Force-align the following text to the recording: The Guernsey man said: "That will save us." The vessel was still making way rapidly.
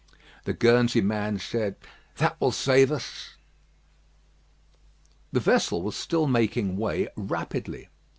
The 0.45 0.53
Guernsey 0.53 0.99
man 1.01 1.37
said: 1.37 1.75
"That 2.17 2.41
will 2.41 2.51
save 2.51 2.91
us." 2.91 3.35
The 5.31 5.39
vessel 5.39 5.83
was 5.83 5.95
still 5.95 6.25
making 6.25 6.75
way 6.77 7.07
rapidly. 7.15 7.87